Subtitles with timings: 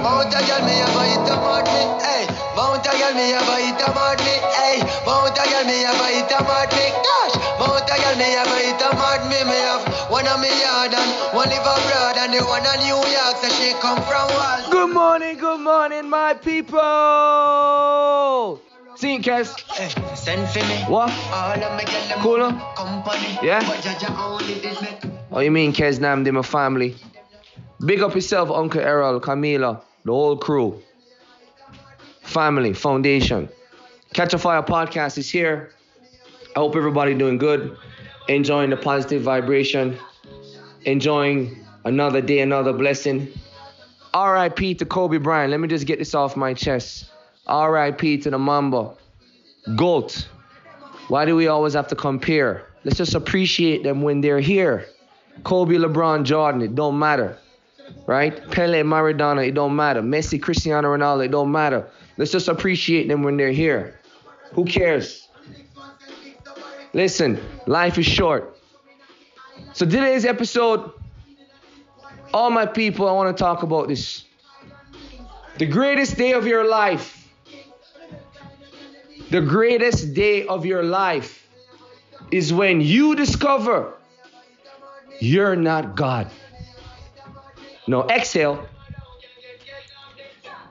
[0.00, 1.82] Mount a girl, me a it about me.
[2.00, 2.24] Hey,
[2.56, 4.34] Mount a girl, me a it about me.
[4.56, 6.84] Hey, Mount a girl, me a it about me.
[7.04, 9.38] Gosh, Mount a girl, me a buy it about me.
[9.44, 12.96] Me have one on me yard and one live abroad and the one on New
[13.12, 13.36] York.
[13.44, 14.60] So she come from Wall.
[14.70, 16.80] Good morning, good morning, my people.
[18.96, 19.54] Sing, Kes.
[19.78, 19.88] Eh?
[19.88, 20.82] Hey, send for me.
[20.88, 21.10] What?
[21.32, 21.84] All of my
[22.22, 22.52] Cooler?
[22.76, 23.38] company.
[23.42, 23.60] Yeah?
[23.60, 24.88] But Jaja only did me.
[25.32, 26.96] Oh, you mean Kes Nam, they my family.
[27.84, 30.80] Big up yourself, Uncle Errol, Camila, the whole crew.
[32.22, 33.48] Family, foundation.
[34.14, 35.72] Catch a Fire podcast is here.
[36.56, 37.76] I hope everybody doing good,
[38.28, 39.96] enjoying the positive vibration,
[40.84, 43.28] enjoying another day, another blessing.
[44.12, 44.74] R.I.P.
[44.76, 45.50] to Kobe Bryant.
[45.52, 47.10] Let me just get this off my chest.
[47.46, 48.18] R.I.P.
[48.18, 48.94] to the Mamba.
[49.76, 50.28] GOAT.
[51.08, 52.66] Why do we always have to compare?
[52.84, 54.86] Let's just appreciate them when they're here.
[55.44, 57.36] Kobe, LeBron, Jordan, it don't matter.
[58.06, 58.50] Right?
[58.50, 60.02] Pele, Maradona, it don't matter.
[60.02, 61.88] Messi, Cristiano Ronaldo, it don't matter.
[62.16, 64.00] Let's just appreciate them when they're here.
[64.52, 65.28] Who cares?
[66.92, 68.58] Listen, life is short.
[69.74, 70.90] So today's episode,
[72.34, 74.24] all my people, I want to talk about this.
[75.58, 77.28] The greatest day of your life.
[79.30, 81.46] The greatest day of your life
[82.32, 83.94] is when you discover
[85.20, 86.30] you're not God.
[87.86, 88.66] No, exhale.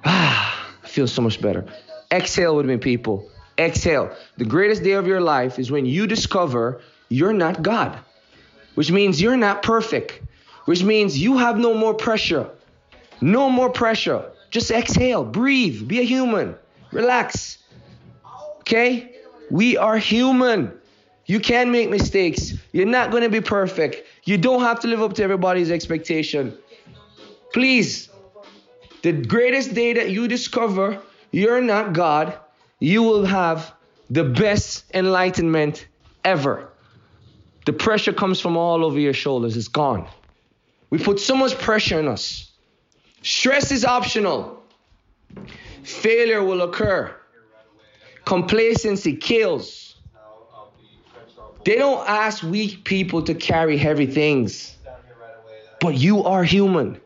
[0.05, 1.65] Ah, feels so much better.
[2.11, 3.29] Exhale with me, people.
[3.57, 4.15] Exhale.
[4.37, 7.97] The greatest day of your life is when you discover you're not God,
[8.75, 10.21] which means you're not perfect,
[10.65, 12.49] which means you have no more pressure.
[13.21, 14.31] No more pressure.
[14.49, 16.55] Just exhale, breathe, be a human,
[16.91, 17.57] relax.
[18.61, 19.15] Okay?
[19.51, 20.71] We are human.
[21.25, 22.53] You can make mistakes.
[22.71, 24.03] You're not going to be perfect.
[24.23, 26.57] You don't have to live up to everybody's expectation.
[27.53, 28.09] Please,
[29.01, 32.37] the greatest day that you discover you're not God,
[32.79, 33.73] you will have
[34.09, 35.87] the best enlightenment
[36.23, 36.69] ever.
[37.65, 40.07] The pressure comes from all over your shoulders, it's gone.
[40.89, 42.51] We put so much pressure on us.
[43.21, 44.63] Stress is optional,
[45.83, 47.15] failure will occur,
[48.25, 49.95] complacency kills.
[51.65, 54.77] They don't ask weak people to carry heavy things,
[55.79, 56.99] but you are human.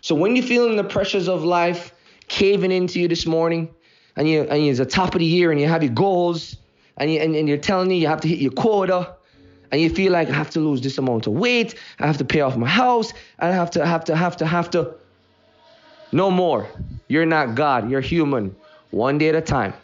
[0.00, 1.92] So when you're feeling the pressures of life
[2.28, 3.68] caving into you this morning,
[4.16, 6.56] and you and it's the top of the year and you have your goals,
[6.96, 9.14] and you and, and you're telling you you have to hit your quota,
[9.70, 12.24] and you feel like I have to lose this amount of weight, I have to
[12.24, 14.94] pay off my house, I have to have to have to have to.
[16.10, 16.66] No more.
[17.08, 17.90] You're not God.
[17.90, 18.56] You're human.
[18.90, 19.74] One day at a time.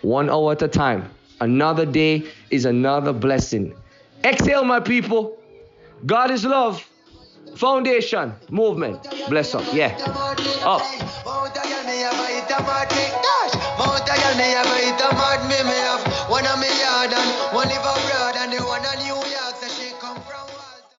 [0.00, 1.10] One hour at a time.
[1.40, 3.74] Another day is another blessing.
[4.24, 5.38] Exhale, my people.
[6.06, 6.87] God is love.
[7.56, 8.32] Foundation.
[8.50, 9.02] Movement.
[9.28, 9.64] Bless up.
[9.72, 9.96] Yeah.
[10.64, 10.82] Up.